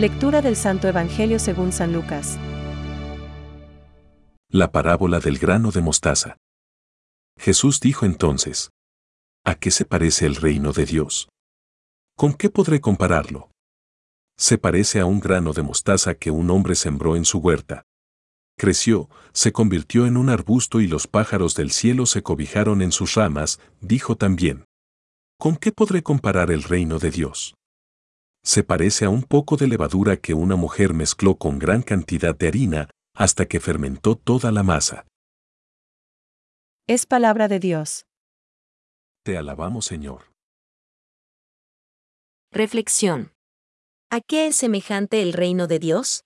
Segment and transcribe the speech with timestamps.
[0.00, 2.38] Lectura del Santo Evangelio según San Lucas.
[4.48, 6.38] La parábola del grano de mostaza.
[7.38, 8.70] Jesús dijo entonces,
[9.44, 11.28] ¿A qué se parece el reino de Dios?
[12.16, 13.50] ¿Con qué podré compararlo?
[14.38, 17.82] Se parece a un grano de mostaza que un hombre sembró en su huerta.
[18.56, 23.16] Creció, se convirtió en un arbusto y los pájaros del cielo se cobijaron en sus
[23.16, 24.64] ramas, dijo también.
[25.38, 27.54] ¿Con qué podré comparar el reino de Dios?
[28.42, 32.48] Se parece a un poco de levadura que una mujer mezcló con gran cantidad de
[32.48, 35.06] harina hasta que fermentó toda la masa.
[36.86, 38.06] Es palabra de Dios.
[39.22, 40.32] Te alabamos, Señor.
[42.50, 43.32] Reflexión.
[44.10, 46.24] ¿A qué es semejante el reino de Dios?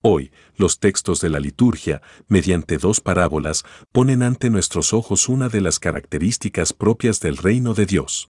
[0.00, 5.62] Hoy, los textos de la liturgia, mediante dos parábolas, ponen ante nuestros ojos una de
[5.62, 8.28] las características propias del reino de Dios.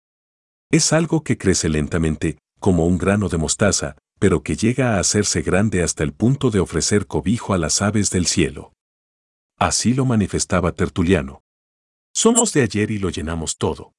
[0.70, 5.42] Es algo que crece lentamente, como un grano de mostaza, pero que llega a hacerse
[5.42, 8.72] grande hasta el punto de ofrecer cobijo a las aves del cielo.
[9.58, 11.42] Así lo manifestaba Tertuliano.
[12.14, 13.94] Somos de ayer y lo llenamos todo.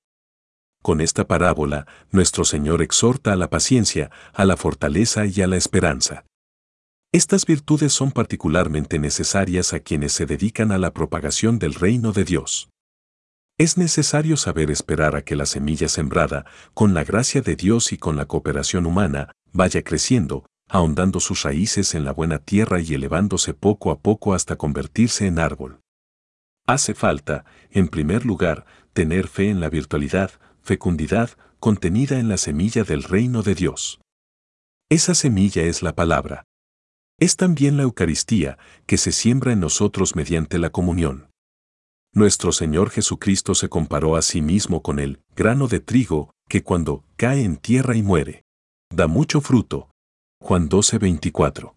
[0.81, 5.57] Con esta parábola, nuestro Señor exhorta a la paciencia, a la fortaleza y a la
[5.57, 6.25] esperanza.
[7.11, 12.23] Estas virtudes son particularmente necesarias a quienes se dedican a la propagación del reino de
[12.23, 12.69] Dios.
[13.63, 17.97] Es necesario saber esperar a que la semilla sembrada, con la gracia de Dios y
[17.97, 23.53] con la cooperación humana, vaya creciendo, ahondando sus raíces en la buena tierra y elevándose
[23.53, 25.79] poco a poco hasta convertirse en árbol.
[26.67, 31.29] Hace falta, en primer lugar, tener fe en la virtualidad, fecundidad,
[31.61, 34.01] contenida en la semilla del reino de Dios.
[34.89, 36.43] Esa semilla es la palabra.
[37.17, 41.29] Es también la Eucaristía, que se siembra en nosotros mediante la comunión.
[42.15, 47.03] Nuestro Señor Jesucristo se comparó a sí mismo con el grano de trigo, que cuando
[47.15, 48.43] cae en tierra y muere,
[48.91, 49.89] da mucho fruto.
[50.39, 51.75] Juan 12:24.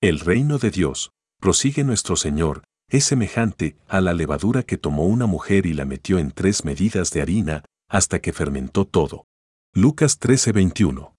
[0.00, 5.26] El reino de Dios, prosigue nuestro Señor, es semejante a la levadura que tomó una
[5.26, 9.26] mujer y la metió en tres medidas de harina, hasta que fermentó todo.
[9.74, 11.14] Lucas 13:21.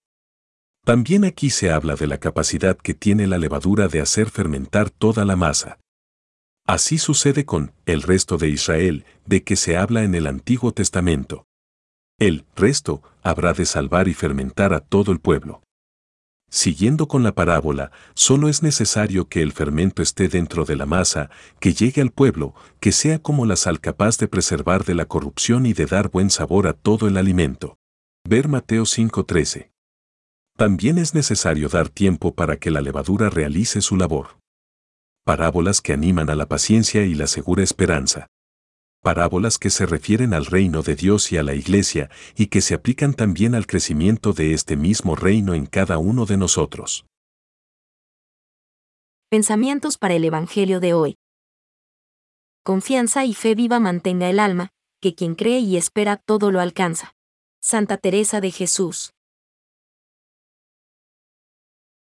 [0.83, 5.23] También aquí se habla de la capacidad que tiene la levadura de hacer fermentar toda
[5.23, 5.77] la masa.
[6.65, 11.45] Así sucede con el resto de Israel, de que se habla en el Antiguo Testamento.
[12.19, 15.61] El resto habrá de salvar y fermentar a todo el pueblo.
[16.49, 21.31] Siguiendo con la parábola, solo es necesario que el fermento esté dentro de la masa,
[21.59, 25.65] que llegue al pueblo, que sea como la sal capaz de preservar de la corrupción
[25.65, 27.77] y de dar buen sabor a todo el alimento.
[28.23, 29.71] Ver Mateo 5:13.
[30.55, 34.42] También es necesario dar tiempo para que la levadura realice su labor.
[35.25, 38.27] Parábolas que animan a la paciencia y la segura esperanza.
[39.01, 42.73] Parábolas que se refieren al reino de Dios y a la Iglesia y que se
[42.73, 47.05] aplican también al crecimiento de este mismo reino en cada uno de nosotros.
[49.29, 51.15] Pensamientos para el Evangelio de hoy.
[52.65, 57.15] Confianza y fe viva mantenga el alma, que quien cree y espera todo lo alcanza.
[57.61, 59.13] Santa Teresa de Jesús.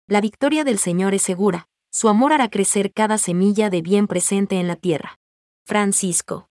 [0.09, 4.59] La victoria del Señor es segura, su amor hará crecer cada semilla de bien presente
[4.59, 5.17] en la tierra.
[5.65, 6.49] Francisco.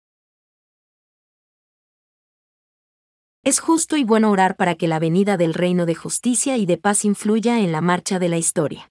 [3.44, 6.76] Es justo y bueno orar para que la venida del reino de justicia y de
[6.76, 8.90] paz influya en la marcha de la historia.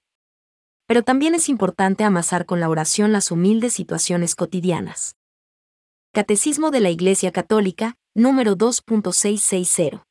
[0.85, 5.17] Pero también es importante amasar con la oración las humildes situaciones cotidianas.
[6.13, 10.06] Catecismo de la Iglesia Católica, número 2.660.